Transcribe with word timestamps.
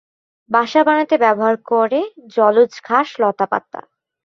বাসা 0.49 0.81
বানাতে 0.83 1.15
ব্যবহার 1.17 1.55
করে 1.71 1.99
জলজ 2.35 2.71
ঘাস 2.83 3.07
লতাপাতা। 3.21 3.81